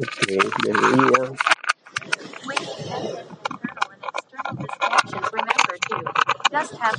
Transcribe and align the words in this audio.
Have 0.00 0.08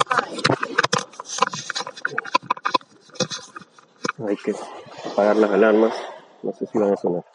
fun. 0.06 0.28
Hay 4.28 4.38
que 4.38 4.54
apagar 5.12 5.36
las 5.36 5.50
alarmas. 5.50 5.96
No 6.44 6.54
sé 6.54 6.68
si 6.68 6.78
van 6.78 6.94
a 6.94 6.98
sonar. 6.98 7.26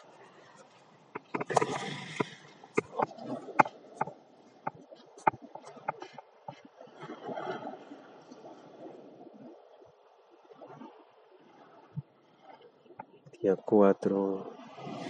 Día 13.41 13.57
4, 13.57 14.56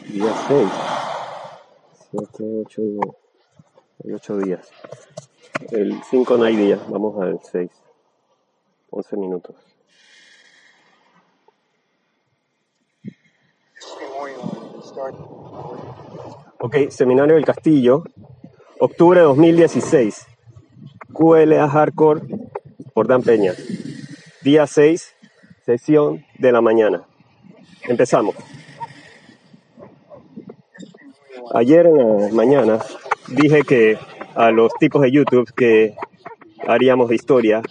día 0.10 0.34
6, 0.48 0.68
7, 2.12 2.44
8, 2.66 2.82
8 4.14 4.38
días. 4.38 4.72
El 5.72 6.02
5 6.04 6.38
no 6.38 6.44
hay 6.44 6.56
días, 6.56 6.80
vamos 6.90 7.22
al 7.22 7.40
6, 7.44 7.70
11 8.90 9.18
minutos. 9.18 9.56
Ok, 16.60 16.90
Seminario 16.90 17.36
del 17.36 17.46
Castillo, 17.46 18.04
octubre 18.80 19.20
de 19.20 19.26
2016. 19.26 20.26
QLA 21.14 21.68
Hardcore 21.68 22.22
por 22.94 23.08
Dan 23.08 23.24
Peña. 23.24 23.54
Día 24.42 24.68
6, 24.68 25.16
sesión 25.66 26.26
de 26.40 26.52
la 26.52 26.62
mañana. 26.62 27.08
Empezamos. 27.88 28.36
Ayer 31.58 31.88
en 31.88 31.98
la 31.98 32.30
mañana 32.34 32.78
dije 33.30 33.64
que 33.64 33.98
a 34.36 34.52
los 34.52 34.72
tipos 34.80 35.02
de 35.02 35.12
YouTube 35.12 35.52
que 35.56 35.96
haríamos 36.68 37.12
historia 37.12 37.64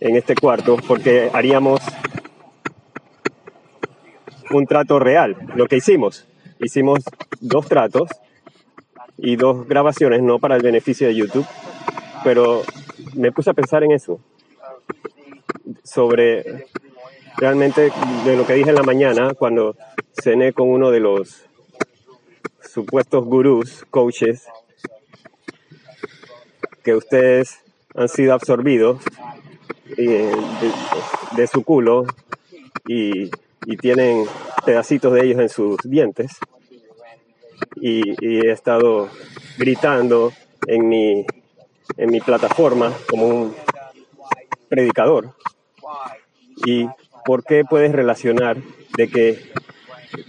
en 0.00 0.16
este 0.16 0.34
cuarto 0.34 0.78
porque 0.88 1.28
haríamos 1.34 1.82
un 4.50 4.66
trato 4.66 4.98
real. 4.98 5.36
Lo 5.54 5.66
que 5.66 5.76
hicimos, 5.76 6.26
hicimos 6.60 7.00
dos 7.42 7.68
tratos 7.68 8.08
y 9.18 9.36
dos 9.36 9.68
grabaciones, 9.68 10.22
no 10.22 10.38
para 10.38 10.56
el 10.56 10.62
beneficio 10.62 11.06
de 11.06 11.16
YouTube, 11.16 11.46
pero 12.24 12.62
me 13.16 13.32
puse 13.32 13.50
a 13.50 13.52
pensar 13.52 13.84
en 13.84 13.92
eso, 13.92 14.18
sobre 15.84 16.64
realmente 17.36 17.92
de 18.24 18.34
lo 18.34 18.46
que 18.46 18.54
dije 18.54 18.70
en 18.70 18.76
la 18.76 18.82
mañana 18.82 19.34
cuando 19.34 19.76
cené 20.22 20.54
con 20.54 20.70
uno 20.70 20.90
de 20.90 21.00
los 21.00 21.46
supuestos 22.76 23.24
gurús, 23.24 23.86
coaches, 23.88 24.44
que 26.84 26.94
ustedes 26.94 27.60
han 27.94 28.06
sido 28.10 28.34
absorbidos 28.34 29.00
eh, 29.96 30.30
de, 31.34 31.46
su 31.46 31.62
culo 31.62 32.04
y, 32.86 33.30
y 33.64 33.76
tienen 33.78 34.26
pedacitos 34.66 35.14
de 35.14 35.24
ellos 35.24 35.40
en 35.40 35.48
sus 35.48 35.78
dientes 35.84 36.32
y, 37.76 38.10
y 38.20 38.46
he 38.46 38.52
estado 38.52 39.08
gritando 39.56 40.34
en 40.66 40.86
mi, 40.86 41.24
en 41.96 42.10
mi 42.10 42.20
plataforma 42.20 42.92
como 43.08 43.26
un 43.26 43.56
predicador. 44.68 45.32
¿Y 46.66 46.86
por 47.24 47.42
qué 47.42 47.64
puedes 47.64 47.92
relacionar 47.92 48.58
de 48.98 49.08
que 49.08 49.50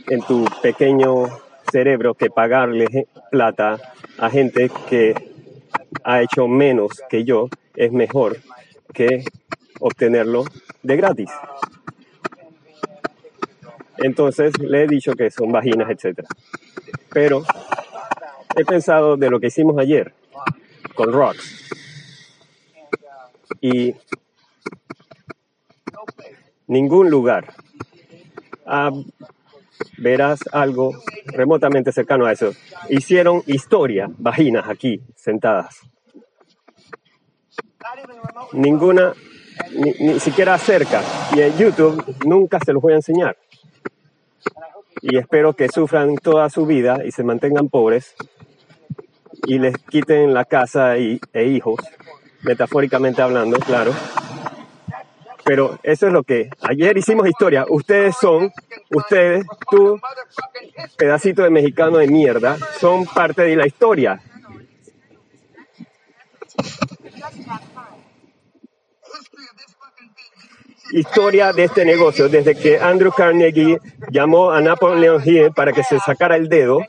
en 0.08 0.22
tu 0.22 0.46
pequeño 0.62 1.28
cerebro 1.72 2.14
que 2.14 2.30
pagarle 2.30 3.08
plata 3.32 3.78
a 4.18 4.30
gente 4.30 4.70
que 4.90 5.14
ha 6.04 6.22
hecho 6.22 6.48
menos 6.48 7.02
que 7.10 7.24
yo 7.24 7.50
es 7.76 7.92
mejor 7.92 8.38
que 8.94 9.24
obtenerlo 9.80 10.46
de 10.84 10.98
gratis? 10.98 11.30
Entonces 13.98 14.58
le 14.60 14.84
he 14.84 14.88
dicho 14.88 15.14
que 15.14 15.32
son 15.32 15.52
vaginas, 15.52 15.90
etcétera. 15.90 16.28
Pero 17.12 17.44
he 18.56 18.64
pensado 18.64 19.18
de 19.18 19.30
lo 19.30 19.40
que 19.40 19.48
hicimos 19.48 19.78
ayer 19.78 20.14
con 20.96 21.12
Rocks. 21.12 21.70
Y 23.62 23.96
ningún 26.68 27.10
lugar 27.10 27.54
ah, 28.66 28.92
verás 29.98 30.40
algo 30.52 30.92
remotamente 31.26 31.92
cercano 31.92 32.26
a 32.26 32.32
eso. 32.32 32.54
Hicieron 32.90 33.44
historia, 33.46 34.10
vaginas 34.18 34.68
aquí, 34.70 35.02
sentadas. 35.16 35.82
Ninguna, 38.54 39.14
ni, 39.74 39.92
ni 40.08 40.20
siquiera 40.20 40.58
cerca. 40.58 41.02
Y 41.36 41.42
en 41.42 41.58
YouTube 41.58 42.04
nunca 42.26 42.60
se 42.64 42.74
los 42.74 42.82
voy 42.82 42.94
a 42.94 42.98
enseñar 42.98 43.38
y 45.02 45.18
espero 45.18 45.54
que 45.54 45.70
sufran 45.70 46.16
toda 46.16 46.50
su 46.50 46.66
vida 46.66 47.00
y 47.06 47.12
se 47.12 47.24
mantengan 47.24 47.70
pobres 47.70 48.16
y 49.46 49.60
les 49.60 49.78
quiten 49.78 50.34
la 50.34 50.46
casa 50.46 50.98
y, 50.98 51.20
e 51.34 51.46
hijos, 51.46 51.80
metafóricamente 52.42 53.22
hablando, 53.22 53.58
claro. 53.60 53.94
Pero 55.48 55.80
eso 55.82 56.08
es 56.08 56.14
lo 56.14 56.24
que 56.24 56.50
ayer 56.62 56.98
hicimos 56.98 57.26
historia. 57.26 57.66
Ustedes 57.70 58.18
son, 58.20 58.52
ustedes, 58.92 59.46
tú, 59.72 59.98
pedacito 60.98 61.42
de 61.42 61.50
mexicano 61.50 62.00
de 62.00 62.08
mierda, 62.08 62.58
son 62.80 63.06
parte 63.06 63.44
de 63.44 63.56
la 63.56 63.66
historia. 63.66 64.22
historia 70.92 71.52
de 71.52 71.66
este 71.66 71.86
negocio, 71.86 72.30
desde 72.30 72.56
que 72.56 72.80
Andrew 72.80 73.12
Carnegie 73.12 73.78
llamó 74.10 74.52
a 74.52 74.62
Napoleon 74.62 75.22
Hill 75.24 75.52
para 75.54 75.74
que 75.74 75.84
se 75.84 76.00
sacara 76.00 76.36
el 76.36 76.48
dedo 76.48 76.80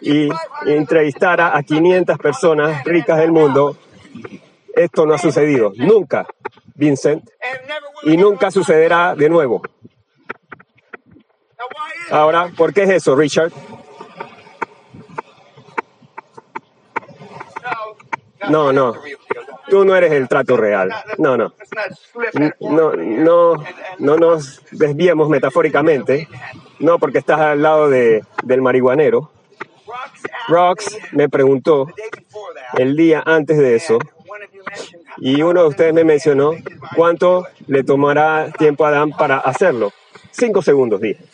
y 0.00 0.28
entrevistara 0.66 1.56
a 1.56 1.62
500 1.62 2.18
personas 2.18 2.84
ricas 2.84 3.18
del 3.18 3.32
mundo, 3.32 3.76
esto 4.74 5.06
no 5.06 5.14
ha 5.14 5.18
sucedido. 5.18 5.72
Nunca, 5.76 6.26
Vincent. 6.74 7.28
Y 8.02 8.16
nunca 8.16 8.50
sucederá 8.50 9.14
de 9.14 9.28
nuevo. 9.28 9.62
Ahora, 12.10 12.50
¿por 12.56 12.72
qué 12.72 12.82
es 12.84 12.90
eso, 12.90 13.14
Richard? 13.14 13.52
No, 18.48 18.72
no. 18.72 18.94
Tú 19.68 19.84
no 19.84 19.94
eres 19.94 20.12
el 20.12 20.28
trato 20.28 20.56
real. 20.56 20.92
No, 21.18 21.36
no. 21.36 21.52
No, 22.60 22.92
no, 22.94 23.54
no 23.98 24.16
nos 24.16 24.62
desviemos 24.72 25.28
metafóricamente. 25.28 26.28
No, 26.80 26.98
porque 26.98 27.18
estás 27.18 27.38
al 27.40 27.62
lado 27.62 27.88
de, 27.88 28.24
del 28.42 28.62
marihuanero. 28.62 29.30
Rox 30.48 30.98
me 31.12 31.28
preguntó 31.28 31.86
el 32.74 32.96
día 32.96 33.22
antes 33.24 33.58
de 33.58 33.76
eso, 33.76 33.98
y 35.20 35.42
uno 35.42 35.62
de 35.62 35.68
ustedes 35.68 35.94
me 35.94 36.04
mencionó 36.04 36.52
cuánto 36.96 37.46
le 37.66 37.84
tomará 37.84 38.50
tiempo 38.58 38.84
a 38.84 38.88
Adán 38.88 39.10
para 39.10 39.38
hacerlo. 39.38 39.92
Cinco 40.30 40.62
segundos, 40.62 41.00
dije. 41.00 41.24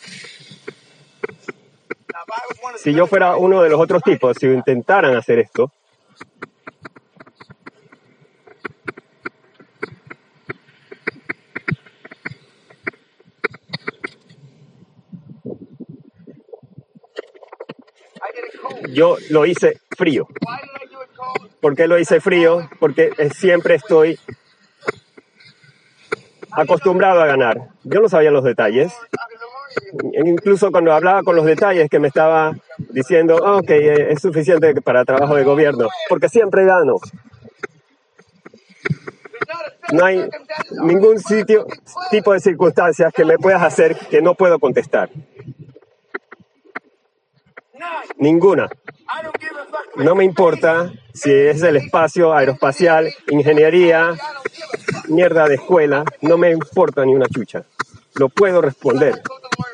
Si 2.77 2.93
yo 2.93 3.07
fuera 3.07 3.37
uno 3.37 3.61
de 3.61 3.69
los 3.69 3.79
otros 3.79 4.03
tipos, 4.03 4.35
si 4.37 4.47
intentaran 4.47 5.15
hacer 5.15 5.39
esto, 5.39 5.71
yo 18.93 19.17
lo 19.29 19.45
hice 19.45 19.79
frío. 19.97 20.27
¿Por 21.61 21.75
qué 21.75 21.87
lo 21.87 21.97
hice 21.97 22.19
frío? 22.19 22.69
Porque 22.79 23.11
eh, 23.17 23.29
siempre 23.31 23.75
estoy 23.75 24.19
acostumbrado 26.51 27.21
a 27.21 27.25
ganar. 27.25 27.69
Yo 27.83 28.01
no 28.01 28.09
sabía 28.09 28.31
los 28.31 28.43
detalles. 28.43 28.93
Incluso 30.25 30.71
cuando 30.71 30.91
hablaba 30.93 31.23
con 31.23 31.35
los 31.35 31.45
detalles 31.45 31.89
que 31.89 31.99
me 31.99 32.07
estaba 32.07 32.55
diciendo, 32.89 33.39
"Ah, 33.45 33.57
ok, 33.57 33.69
eh, 33.69 34.11
es 34.11 34.21
suficiente 34.21 34.73
para 34.81 35.05
trabajo 35.05 35.35
de 35.35 35.43
gobierno, 35.43 35.87
porque 36.09 36.29
siempre 36.29 36.65
gano. 36.65 36.95
No 39.93 40.05
hay 40.05 40.27
ningún 40.83 41.19
sitio, 41.19 41.65
tipo 42.11 42.33
de 42.33 42.39
circunstancias 42.39 43.13
que 43.13 43.23
me 43.23 43.37
puedas 43.37 43.63
hacer 43.63 43.95
que 43.95 44.21
no 44.21 44.35
puedo 44.35 44.59
contestar. 44.59 45.09
Ninguna. 48.17 48.67
No 49.97 50.13
me 50.13 50.23
importa 50.23 50.91
si 51.11 51.31
es 51.31 51.63
el 51.63 51.75
espacio 51.75 52.31
aeroespacial, 52.31 53.11
ingeniería, 53.29 54.15
mierda 55.07 55.47
de 55.47 55.55
escuela, 55.55 56.03
no 56.21 56.37
me 56.37 56.51
importa 56.51 57.03
ni 57.03 57.15
una 57.15 57.27
chucha. 57.27 57.63
Lo 58.13 58.29
puedo 58.29 58.61
responder. 58.61 59.21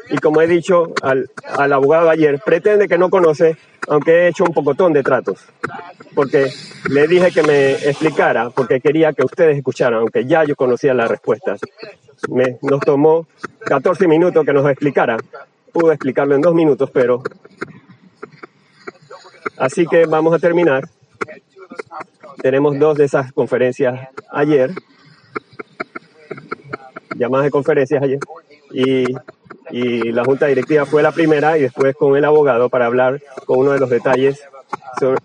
Y 0.10 0.18
como 0.20 0.42
he 0.42 0.48
dicho 0.48 0.94
al, 1.02 1.30
al 1.58 1.74
abogado 1.74 2.10
ayer, 2.10 2.40
pretende 2.40 2.88
que 2.88 2.98
no 2.98 3.10
conoce, 3.10 3.58
aunque 3.90 4.12
he 4.12 4.28
hecho 4.30 4.46
un 4.46 4.54
pocotón 4.54 4.94
de 4.94 5.04
tratos. 5.04 5.46
Porque 6.16 6.50
le 6.90 7.08
dije 7.08 7.32
que 7.32 7.44
me 7.44 7.74
explicara, 7.74 8.50
porque 8.50 8.80
quería 8.80 9.12
que 9.12 9.26
ustedes 9.26 9.58
escucharan, 9.58 10.00
aunque 10.00 10.26
ya 10.26 10.46
yo 10.46 10.56
conocía 10.56 10.94
las 10.94 11.10
respuestas. 11.10 11.60
Me, 12.30 12.60
nos 12.62 12.80
tomó 12.80 13.28
14 13.66 14.08
minutos 14.08 14.46
que 14.46 14.54
nos 14.54 14.70
explicara. 14.70 15.18
Pude 15.74 15.94
explicarlo 15.94 16.36
en 16.36 16.42
dos 16.42 16.54
minutos, 16.56 16.90
pero... 16.94 17.22
Así 19.58 19.86
que 19.86 20.06
vamos 20.06 20.34
a 20.34 20.40
terminar. 20.40 20.90
Tenemos 22.42 22.78
dos 22.80 22.98
de 22.98 23.06
esas 23.06 23.32
conferencias 23.32 24.10
ayer, 24.32 24.72
llamadas 27.16 27.46
de 27.46 27.52
conferencias 27.52 28.04
ayer, 28.04 28.20
y, 28.72 29.06
y 29.72 30.12
la 30.12 30.26
junta 30.26 30.48
directiva 30.48 30.86
fue 30.86 31.04
la 31.04 31.12
primera 31.12 31.58
y 31.58 31.62
después 31.62 31.96
con 31.96 32.18
el 32.18 32.26
abogado 32.26 32.70
para 32.70 32.88
hablar 32.88 33.22
con 33.46 33.60
uno 33.60 33.72
de 33.72 33.80
los 33.80 33.90
detalles 33.90 34.44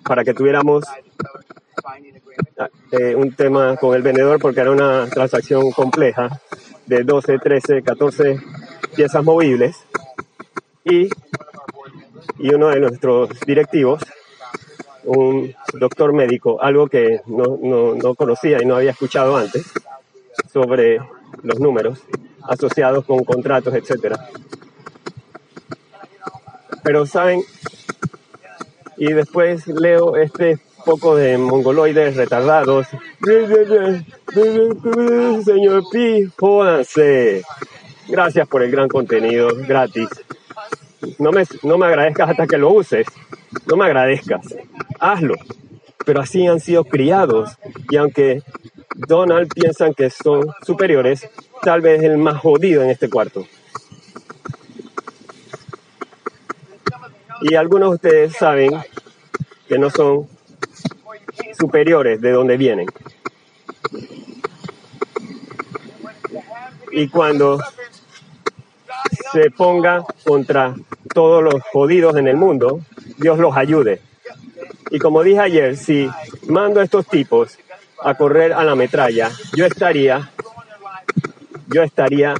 para 0.03 0.25
que 0.25 0.35
tuviéramos 0.35 0.85
eh, 2.93 3.15
un 3.15 3.33
tema 3.33 3.77
con 3.77 3.95
el 3.95 4.03
vendedor 4.03 4.41
porque 4.41 4.61
era 4.61 4.71
una 4.71 5.07
transacción 5.09 5.71
compleja 5.73 6.41
de 6.87 7.05
12, 7.05 7.39
13, 7.39 7.83
14 7.83 8.41
piezas 8.97 9.25
movibles. 9.25 9.77
Y, 10.85 11.09
y 12.39 12.55
uno 12.55 12.69
de 12.69 12.81
nuestros 12.81 13.29
directivos, 13.41 14.03
un 15.09 15.55
doctor 15.75 16.13
médico, 16.13 16.61
algo 16.61 16.87
que 16.87 17.21
no, 17.27 17.59
no, 17.61 17.95
no 17.95 18.15
conocía 18.15 18.63
y 18.63 18.67
no 18.67 18.77
había 18.77 18.91
escuchado 18.91 19.37
antes 19.37 19.73
sobre 20.53 21.01
los 21.43 21.59
números 21.61 22.01
asociados 22.43 23.05
con 23.05 23.25
contratos, 23.25 23.75
etcétera. 23.75 24.29
Pero 26.83 27.07
saben, 27.07 27.43
y 28.97 29.13
después 29.13 29.67
leo 29.67 30.17
este 30.17 30.59
poco 30.85 31.17
de 31.17 31.37
mongoloides 31.39 32.17
retardados. 32.17 32.87
Señor 35.45 35.85
Pi, 35.93 36.29
jódanse. 36.39 37.43
Gracias 38.09 38.49
por 38.49 38.63
el 38.63 38.71
gran 38.71 38.89
contenido, 38.89 39.51
gratis. 39.67 40.09
No 41.19 41.33
me, 41.33 41.45
no 41.63 41.79
me 41.79 41.87
agradezcas 41.87 42.31
hasta 42.31 42.47
que 42.47 42.59
lo 42.59 42.71
uses. 42.71 43.07
No 43.67 43.77
me 43.77 43.87
agradezcas. 43.87 44.55
Hazlo. 44.99 45.35
Pero 46.05 46.21
así 46.21 46.47
han 46.47 46.61
sido 46.61 46.85
criados. 46.85 47.51
Y 47.91 47.97
aunque 47.97 48.43
Donald 48.95 49.53
piensan 49.53 49.95
que 49.95 50.11
son 50.11 50.47
superiores, 50.67 51.29
tal 51.63 51.81
vez 51.81 52.03
el 52.03 52.19
más 52.19 52.39
jodido 52.39 52.83
en 52.83 52.91
este 52.91 53.09
cuarto. 53.09 53.47
Y 57.41 57.55
algunos 57.55 57.91
de 57.91 57.95
ustedes 57.95 58.33
saben 58.33 58.71
que 59.69 59.79
no 59.79 59.91
son 59.91 60.27
superiores 61.59 62.21
de 62.21 62.33
donde 62.33 62.57
vienen. 62.57 62.87
Y 66.91 67.09
cuando 67.09 67.61
se 69.33 69.51
ponga 69.51 70.05
contra 70.25 70.75
todos 71.15 71.43
los 71.43 71.63
jodidos 71.73 72.17
en 72.17 72.29
el 72.29 72.37
mundo, 72.37 72.81
Dios 73.17 73.39
los 73.39 73.57
ayude. 73.57 74.01
Y 74.91 74.99
como 74.99 75.23
dije 75.23 75.41
ayer, 75.41 75.77
si 75.77 76.09
mando 76.49 76.81
a 76.81 76.85
estos 76.85 77.07
tipos 77.07 77.59
a 78.03 78.15
correr 78.15 78.53
a 78.53 78.65
la 78.65 78.75
metralla, 78.75 79.31
yo 79.55 79.67
estaría, 79.67 80.31
yo 81.67 81.83
estaría 81.83 82.35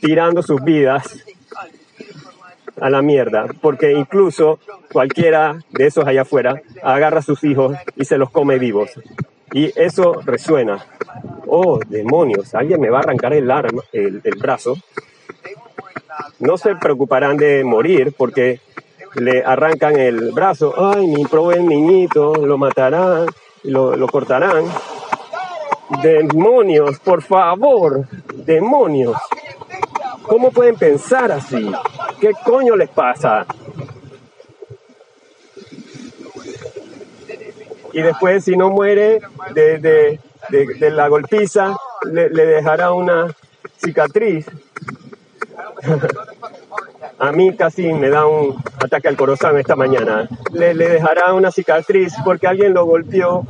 tirando 0.00 0.42
sus 0.42 0.62
vidas 0.62 1.18
a 2.80 2.90
la 2.90 3.02
mierda, 3.02 3.46
porque 3.60 3.92
incluso 3.92 4.58
cualquiera 4.90 5.58
de 5.70 5.86
esos 5.86 6.06
allá 6.06 6.22
afuera 6.22 6.62
agarra 6.82 7.18
a 7.18 7.22
sus 7.22 7.44
hijos 7.44 7.76
y 7.96 8.04
se 8.04 8.18
los 8.18 8.30
come 8.30 8.58
vivos. 8.58 8.90
Y 9.52 9.70
eso 9.78 10.14
resuena. 10.24 10.84
Oh, 11.46 11.78
demonios, 11.86 12.54
alguien 12.54 12.80
me 12.80 12.88
va 12.88 12.98
a 12.98 13.02
arrancar 13.02 13.34
el 13.34 13.50
arma, 13.50 13.82
el, 13.92 14.20
el 14.24 14.34
brazo. 14.38 14.76
No 16.38 16.56
se 16.58 16.74
preocuparán 16.76 17.36
de 17.36 17.64
morir 17.64 18.14
porque 18.16 18.60
le 19.14 19.44
arrancan 19.44 19.96
el 19.98 20.32
brazo. 20.32 20.74
Ay, 20.76 21.06
mi 21.06 21.24
pobre 21.24 21.62
niñito, 21.62 22.34
lo 22.34 22.58
matarán, 22.58 23.26
lo, 23.64 23.96
lo 23.96 24.06
cortarán. 24.08 24.64
Demonios, 26.02 26.98
por 27.00 27.22
favor, 27.22 28.06
demonios. 28.34 29.16
¿Cómo 30.22 30.50
pueden 30.50 30.76
pensar 30.76 31.30
así? 31.32 31.70
¿Qué 32.20 32.32
coño 32.44 32.76
les 32.76 32.88
pasa? 32.88 33.44
Y 37.92 38.00
después, 38.00 38.44
si 38.44 38.56
no 38.56 38.70
muere 38.70 39.20
de, 39.52 39.78
de, 39.78 40.20
de, 40.48 40.90
la 40.90 41.08
golpiza, 41.08 41.76
le 42.10 42.46
dejará 42.46 42.92
una 42.92 43.34
cicatriz. 43.76 44.46
A 47.18 47.32
mí 47.32 47.54
casi 47.56 47.92
me 47.92 48.08
da 48.08 48.26
un 48.26 48.62
ataque 48.82 49.08
al 49.08 49.16
corazón 49.16 49.58
esta 49.58 49.76
mañana. 49.76 50.28
Le, 50.52 50.74
le 50.74 50.88
dejará 50.88 51.32
una 51.34 51.50
cicatriz 51.50 52.14
porque 52.24 52.46
alguien 52.46 52.74
lo 52.74 52.84
golpeó 52.84 53.44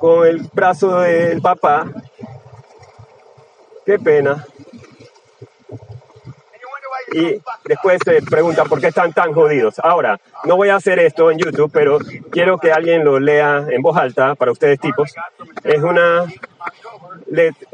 con 0.00 0.26
el 0.26 0.48
brazo 0.52 1.00
del 1.00 1.40
papá. 1.40 1.86
Qué 3.84 3.98
pena. 3.98 4.44
Y 7.12 7.40
después 7.64 8.00
se 8.04 8.22
pregunta 8.22 8.64
por 8.64 8.80
qué 8.80 8.88
están 8.88 9.12
tan 9.12 9.32
jodidos. 9.32 9.80
Ahora, 9.80 10.20
no 10.44 10.56
voy 10.56 10.68
a 10.68 10.76
hacer 10.76 11.00
esto 11.00 11.30
en 11.30 11.38
YouTube, 11.38 11.70
pero 11.72 11.98
quiero 12.30 12.58
que 12.58 12.72
alguien 12.72 13.04
lo 13.04 13.18
lea 13.18 13.66
en 13.68 13.82
voz 13.82 13.96
alta 13.96 14.36
para 14.36 14.52
ustedes 14.52 14.78
tipos. 14.78 15.12
Es 15.64 15.82
una 15.82 16.24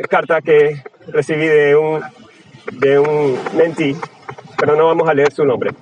carta 0.09 0.41
que 0.41 0.83
recibí 1.09 1.47
de 1.47 1.77
un, 1.77 2.03
de 2.73 2.99
un 2.99 3.39
mentí, 3.55 3.97
pero 4.59 4.77
no 4.77 4.87
vamos 4.87 5.09
a 5.09 5.15
leer 5.15 5.33
su 5.33 5.45
nombre. 5.45 5.73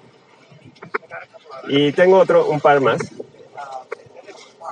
Y 1.69 1.93
tengo 1.93 2.19
otro, 2.19 2.47
un 2.47 2.61
par 2.61 2.81
más. 2.81 3.01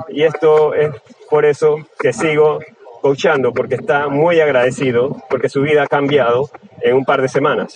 Y 0.09 0.25
esto 0.25 0.75
es 0.75 0.91
por 1.31 1.45
eso 1.45 1.77
que 1.99 2.13
sigo 2.13 2.61
coachando, 3.01 3.53
porque 3.53 3.77
está 3.77 4.09
muy 4.09 4.41
agradecido, 4.41 5.17
porque 5.29 5.49
su 5.49 5.63
vida 5.63 5.85
ha 5.85 5.87
cambiado 5.87 6.51
en 6.81 6.97
un 6.97 7.05
par 7.05 7.23
de 7.23 7.29
semanas 7.29 7.75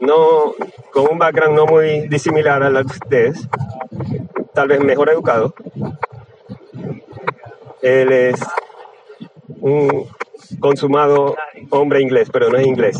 no 0.00 0.54
con 0.92 1.12
un 1.12 1.18
background 1.18 1.56
no 1.56 1.66
muy 1.66 2.08
disimilar 2.08 2.62
a 2.62 2.70
la 2.70 2.82
de 2.82 2.86
ustedes, 2.86 3.48
tal 4.54 4.68
vez 4.68 4.80
mejor 4.80 5.10
educado. 5.10 5.54
Él 7.82 8.12
es 8.12 8.40
un 9.60 10.06
consumado 10.58 11.36
hombre 11.70 12.00
inglés, 12.02 12.28
pero 12.32 12.48
no 12.50 12.58
es 12.58 12.66
inglés. 12.66 12.96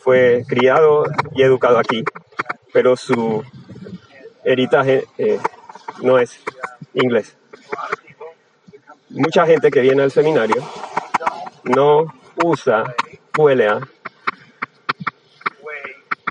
Fue 0.00 0.44
criado 0.46 1.04
y 1.34 1.42
educado 1.42 1.78
aquí, 1.78 2.04
pero 2.72 2.96
su 2.96 3.42
heritaje 4.44 5.06
eh, 5.18 5.38
no 6.02 6.18
es 6.18 6.38
inglés. 6.94 7.36
Mucha 9.10 9.46
gente 9.46 9.70
que 9.70 9.80
viene 9.80 10.02
al 10.02 10.10
seminario 10.10 10.56
no 11.64 12.12
usa 12.42 12.94
Puelea 13.32 13.80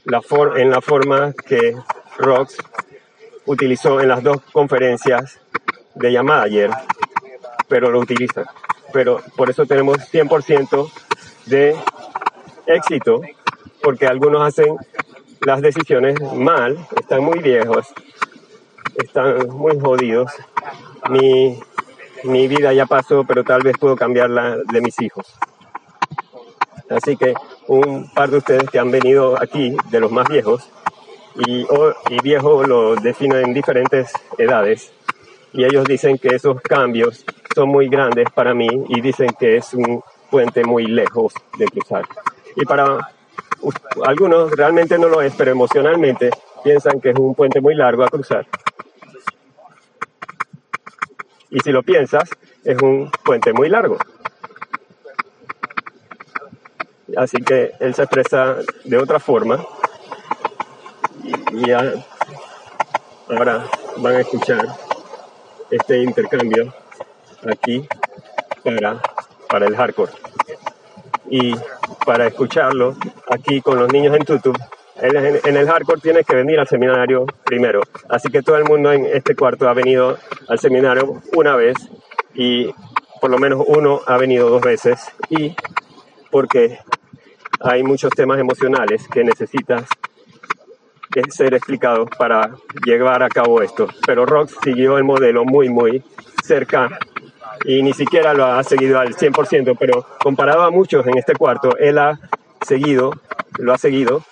la 0.05 0.21
for- 0.21 0.59
en 0.59 0.69
la 0.69 0.81
forma 0.81 1.33
que 1.33 1.75
Rox 2.17 2.57
utilizó 3.45 4.01
en 4.01 4.09
las 4.09 4.21
dos 4.21 4.41
conferencias 4.51 5.39
de 5.95 6.11
llamada 6.11 6.43
ayer, 6.43 6.69
pero 7.67 7.89
lo 7.89 7.99
utiliza. 7.99 8.43
Pero 8.91 9.21
por 9.35 9.49
eso 9.49 9.65
tenemos 9.65 9.97
100% 10.11 10.91
de 11.45 11.75
éxito, 12.65 13.21
porque 13.81 14.07
algunos 14.07 14.41
hacen 14.41 14.77
las 15.41 15.61
decisiones 15.61 16.19
mal, 16.33 16.77
están 16.99 17.23
muy 17.23 17.39
viejos, 17.39 17.87
están 18.95 19.49
muy 19.49 19.79
jodidos. 19.79 20.31
Mi, 21.09 21.59
mi 22.23 22.47
vida 22.47 22.73
ya 22.73 22.85
pasó, 22.85 23.23
pero 23.25 23.43
tal 23.43 23.61
vez 23.61 23.77
puedo 23.77 23.95
cambiarla 23.95 24.57
de 24.71 24.81
mis 24.81 24.99
hijos. 25.01 25.25
Así 26.89 27.17
que 27.17 27.33
un 27.67 28.09
par 28.13 28.29
de 28.29 28.37
ustedes 28.37 28.69
que 28.69 28.79
han 28.79 28.91
venido 28.91 29.41
aquí, 29.41 29.75
de 29.89 29.99
los 29.99 30.11
más 30.11 30.27
viejos, 30.29 30.69
y, 31.35 31.65
y 32.09 32.21
viejo 32.21 32.63
lo 32.63 32.95
defino 32.95 33.37
en 33.37 33.53
diferentes 33.53 34.11
edades, 34.37 34.93
y 35.53 35.63
ellos 35.63 35.85
dicen 35.85 36.17
que 36.17 36.35
esos 36.35 36.61
cambios 36.61 37.25
son 37.55 37.69
muy 37.69 37.87
grandes 37.87 38.29
para 38.31 38.53
mí 38.53 38.67
y 38.89 39.01
dicen 39.01 39.29
que 39.39 39.57
es 39.57 39.73
un 39.73 40.03
puente 40.33 40.63
muy 40.63 40.87
lejos 40.87 41.31
de 41.59 41.65
cruzar. 41.67 42.05
Y 42.55 42.65
para 42.65 43.07
algunos 44.03 44.51
realmente 44.53 44.97
no 44.97 45.07
lo 45.07 45.21
es, 45.21 45.31
pero 45.37 45.51
emocionalmente 45.51 46.31
piensan 46.63 46.99
que 46.99 47.11
es 47.11 47.19
un 47.19 47.35
puente 47.35 47.61
muy 47.61 47.75
largo 47.75 48.03
a 48.03 48.09
cruzar. 48.09 48.47
Y 51.51 51.59
si 51.59 51.71
lo 51.71 51.83
piensas, 51.83 52.27
es 52.63 52.81
un 52.81 53.11
puente 53.23 53.53
muy 53.53 53.69
largo. 53.69 53.99
Así 57.15 57.37
que 57.37 57.73
él 57.79 57.93
se 57.93 58.01
expresa 58.01 58.55
de 58.85 58.97
otra 58.97 59.19
forma. 59.19 59.63
Y 61.51 61.67
ya, 61.67 61.93
ahora 63.29 63.67
van 63.97 64.15
a 64.15 64.21
escuchar 64.21 64.65
este 65.69 65.99
intercambio 65.99 66.73
aquí 67.47 67.87
para, 68.63 68.99
para 69.53 69.67
el 69.67 69.75
hardcore. 69.75 70.11
Y 71.29 71.53
para 72.07 72.25
escucharlo 72.25 72.95
aquí 73.29 73.61
con 73.61 73.77
los 73.77 73.93
niños 73.93 74.15
en 74.15 74.25
YouTube, 74.25 74.57
en, 74.99 75.55
el 75.55 75.67
hardcore 75.67 76.01
tienes 76.01 76.25
que 76.25 76.35
venir 76.35 76.59
al 76.59 76.67
seminario 76.67 77.27
primero. 77.45 77.81
Así 78.09 78.29
que 78.29 78.41
todo 78.41 78.57
el 78.57 78.63
mundo 78.63 78.91
en 78.91 79.05
este 79.05 79.35
cuarto 79.35 79.69
ha 79.69 79.75
venido 79.75 80.17
al 80.47 80.57
seminario 80.57 81.21
una 81.35 81.55
vez 81.55 81.77
y 82.33 82.73
por 83.21 83.29
lo 83.29 83.37
menos 83.37 83.63
uno 83.67 84.01
ha 84.07 84.17
venido 84.17 84.49
dos 84.49 84.63
veces 84.63 84.99
y 85.29 85.55
porque 86.31 86.79
hay 87.59 87.83
muchos 87.83 88.09
temas 88.09 88.39
emocionales 88.39 89.07
que 89.07 89.23
necesitas 89.23 89.83
ser 91.29 91.53
explicados 91.53 92.09
para 92.17 92.55
llevar 92.83 93.21
a 93.21 93.29
cabo 93.29 93.61
esto. 93.61 93.87
Pero 94.07 94.25
Rox 94.25 94.55
siguió 94.63 94.97
el 94.97 95.03
modelo 95.03 95.45
muy, 95.45 95.69
muy 95.69 96.03
cerca 96.43 96.97
y 97.65 97.81
ni 97.81 97.93
siquiera 97.93 98.33
lo 98.33 98.45
ha 98.45 98.63
seguido 98.63 98.99
al 98.99 99.15
100%, 99.15 99.75
pero 99.79 100.05
comparado 100.19 100.63
a 100.63 100.71
muchos 100.71 101.05
en 101.07 101.17
este 101.17 101.33
cuarto, 101.35 101.77
él 101.77 101.97
ha 101.97 102.19
seguido, 102.65 103.13
lo 103.57 103.73
ha 103.73 103.77
seguido 103.77 104.23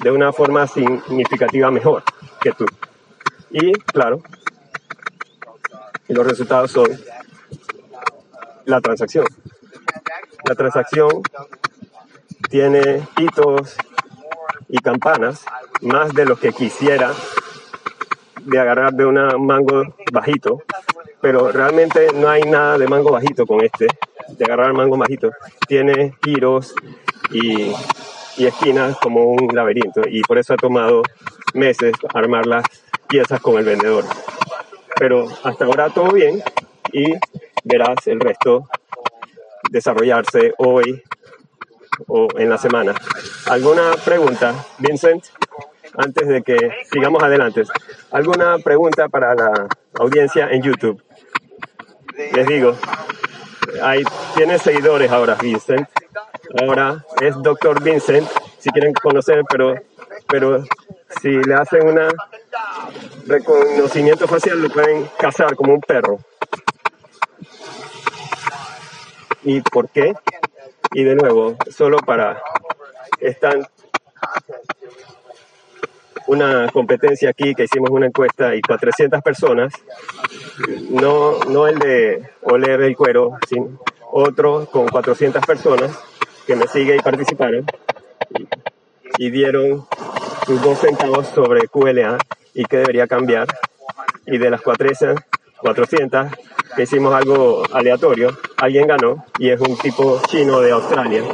de 0.00 0.10
una 0.10 0.32
forma 0.32 0.66
significativa 0.66 1.70
mejor 1.70 2.02
que 2.40 2.52
tú. 2.52 2.66
Y 3.50 3.72
claro, 3.72 4.22
los 6.08 6.26
resultados 6.26 6.70
son 6.70 6.88
la 8.64 8.80
transacción. 8.80 9.26
La 10.44 10.54
transacción 10.54 11.22
tiene 12.48 13.06
hitos 13.18 13.76
y 14.68 14.78
campanas 14.78 15.44
más 15.82 16.12
de 16.14 16.24
lo 16.24 16.36
que 16.36 16.52
quisiera 16.52 17.12
de 18.42 18.58
agarrar 18.58 18.94
de 18.94 19.04
un 19.04 19.46
mango 19.46 19.94
bajito, 20.12 20.62
pero 21.20 21.52
realmente 21.52 22.08
no 22.14 22.28
hay 22.28 22.42
nada 22.42 22.78
de 22.78 22.88
mango 22.88 23.12
bajito 23.12 23.46
con 23.46 23.62
este, 23.62 23.86
de 24.28 24.44
agarrar 24.44 24.72
mango 24.72 24.96
bajito. 24.96 25.30
Tiene 25.68 26.14
giros 26.24 26.74
y, 27.30 27.72
y 28.36 28.46
esquinas 28.46 28.96
como 28.98 29.24
un 29.24 29.48
laberinto 29.54 30.02
y 30.08 30.22
por 30.22 30.38
eso 30.38 30.54
ha 30.54 30.56
tomado 30.56 31.02
meses 31.54 31.92
armar 32.14 32.46
las 32.46 32.64
piezas 33.08 33.40
con 33.40 33.58
el 33.58 33.64
vendedor. 33.64 34.04
Pero 34.98 35.28
hasta 35.44 35.64
ahora 35.64 35.90
todo 35.90 36.10
bien 36.12 36.42
y 36.92 37.14
verás 37.64 38.06
el 38.06 38.20
resto 38.20 38.68
desarrollarse 39.70 40.54
hoy 40.58 41.02
o 42.06 42.28
en 42.38 42.48
la 42.48 42.58
semana. 42.58 42.94
¿Alguna 43.46 43.92
pregunta, 44.04 44.54
Vincent? 44.78 45.24
Antes 45.96 46.28
de 46.28 46.42
que 46.42 46.56
sigamos 46.90 47.22
adelante. 47.22 47.64
¿Alguna 48.10 48.58
pregunta 48.58 49.08
para 49.08 49.34
la 49.34 49.68
audiencia 49.98 50.48
en 50.50 50.62
YouTube? 50.62 51.02
Les 52.32 52.46
digo, 52.46 52.76
hay, 53.82 54.04
tiene 54.34 54.58
seguidores 54.58 55.10
ahora, 55.10 55.34
Vincent. 55.34 55.88
Ahora 56.60 57.04
es 57.20 57.34
Doctor 57.42 57.82
Vincent, 57.82 58.28
si 58.58 58.70
quieren 58.70 58.92
conocer, 58.92 59.42
pero, 59.48 59.74
pero 60.28 60.64
si 61.20 61.30
le 61.30 61.54
hacen 61.54 61.86
un 61.86 61.98
reconocimiento 63.26 64.26
facial, 64.26 64.60
lo 64.60 64.68
pueden 64.70 65.08
cazar 65.18 65.54
como 65.54 65.74
un 65.74 65.80
perro. 65.80 66.18
¿Y 69.42 69.60
por 69.60 69.88
qué? 69.88 70.14
Y 70.92 71.04
de 71.04 71.14
nuevo, 71.14 71.56
solo 71.70 71.98
para 71.98 72.42
están 73.20 73.66
una 76.30 76.68
competencia 76.68 77.30
aquí 77.30 77.56
que 77.56 77.64
hicimos 77.64 77.90
una 77.90 78.06
encuesta 78.06 78.54
y 78.54 78.62
400 78.62 79.20
personas, 79.20 79.72
no, 80.90 81.40
no 81.48 81.66
el 81.66 81.76
de 81.80 82.22
oler 82.42 82.82
el 82.82 82.96
cuero, 82.96 83.32
sino 83.48 83.80
otro 84.12 84.66
con 84.66 84.86
400 84.86 85.44
personas 85.44 85.90
que 86.46 86.54
me 86.54 86.68
sigue 86.68 86.94
y 86.94 87.00
participaron 87.00 87.66
y, 88.38 88.46
y 89.18 89.30
dieron 89.30 89.84
sus 90.46 90.62
dos 90.62 90.78
centavos 90.78 91.26
sobre 91.26 91.66
QLA 91.66 92.18
y 92.54 92.64
qué 92.64 92.76
debería 92.76 93.08
cambiar. 93.08 93.48
Y 94.24 94.38
de 94.38 94.50
las 94.50 94.60
400, 94.60 95.20
400 95.58 96.28
que 96.76 96.84
hicimos 96.84 97.12
algo 97.12 97.64
aleatorio, 97.72 98.38
alguien 98.56 98.86
ganó 98.86 99.24
y 99.40 99.50
es 99.50 99.60
un 99.60 99.76
tipo 99.76 100.22
chino 100.28 100.60
de 100.60 100.70
Australia 100.70 101.24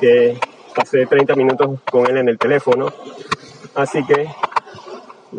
que 0.00 0.36
pasé 0.74 1.06
30 1.06 1.36
minutos 1.36 1.78
con 1.88 2.08
él 2.08 2.16
en 2.16 2.28
el 2.28 2.36
teléfono, 2.36 2.92
así 3.74 4.04
que 4.04 4.28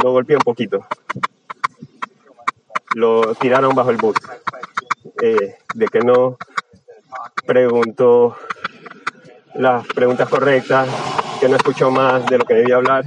lo 0.02 0.12
golpeé 0.12 0.36
un 0.36 0.42
poquito. 0.42 0.86
Lo 2.94 3.36
tiraron 3.36 3.76
bajo 3.76 3.92
el 3.92 3.98
bus 3.98 4.16
eh, 5.22 5.58
de 5.74 5.88
que 5.88 6.00
no 6.00 6.38
preguntó 7.46 8.38
las 9.56 9.88
preguntas 9.88 10.30
correctas, 10.30 10.88
que 11.40 11.50
no 11.50 11.56
escuchó 11.56 11.92
más 11.92 12.26
de 12.26 12.38
lo 12.38 12.46
que 12.46 12.56
debía 12.56 12.76
hablar, 12.76 13.06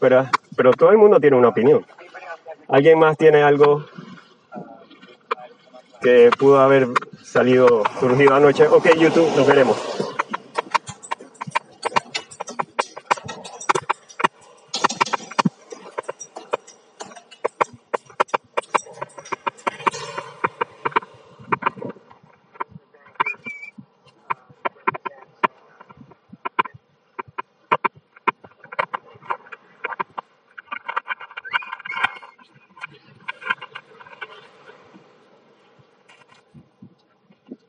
pero, 0.00 0.28
pero 0.56 0.72
todo 0.72 0.90
el 0.90 0.98
mundo 0.98 1.20
tiene 1.20 1.36
una 1.36 1.48
opinión. 1.48 1.84
¿Alguien 2.68 2.98
más 2.98 3.16
tiene 3.16 3.42
algo 3.42 3.84
que 6.00 6.30
pudo 6.38 6.60
haber 6.60 6.88
salido, 7.22 7.82
surgido 7.98 8.34
anoche. 8.34 8.66
Ok, 8.66 8.88
YouTube, 8.96 9.30
nos 9.36 9.46
veremos. 9.46 9.76